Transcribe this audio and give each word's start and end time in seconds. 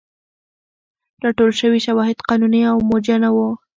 راټول 1.23 1.51
شوي 1.61 1.79
شواهد 1.87 2.17
قانوني 2.29 2.61
او 2.71 2.77
موجه 2.89 3.15
نه 3.23 3.29
وو. 3.35 3.49